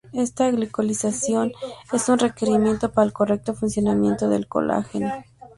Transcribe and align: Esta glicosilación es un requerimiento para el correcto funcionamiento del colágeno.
Esta 0.13 0.49
glicosilación 0.49 1.51
es 1.93 2.09
un 2.09 2.17
requerimiento 2.17 2.91
para 2.91 3.05
el 3.05 3.13
correcto 3.13 3.53
funcionamiento 3.53 4.27
del 4.29 4.47
colágeno. 4.47 5.13